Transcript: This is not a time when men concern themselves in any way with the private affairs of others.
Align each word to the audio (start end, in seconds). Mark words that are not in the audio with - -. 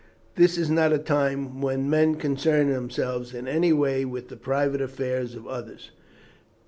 This 0.33 0.57
is 0.57 0.71
not 0.71 0.91
a 0.91 0.97
time 0.97 1.61
when 1.61 1.87
men 1.87 2.15
concern 2.15 2.71
themselves 2.73 3.35
in 3.35 3.47
any 3.47 3.71
way 3.71 4.03
with 4.03 4.29
the 4.29 4.35
private 4.35 4.81
affairs 4.81 5.35
of 5.35 5.45
others. 5.45 5.91